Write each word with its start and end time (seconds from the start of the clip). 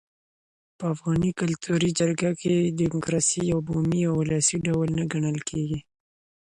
په 0.77 0.83
افغاني 0.93 1.31
کلتور 1.39 1.79
کي 1.85 1.91
جرګه 1.99 2.29
د 2.39 2.49
ډیموکراسۍ 2.79 3.39
یو 3.51 3.59
بومي 3.67 4.01
او 4.09 4.13
ولسي 4.21 4.57
ډول 4.67 4.89
ګڼل 5.11 5.37
کيږي. 5.49 5.79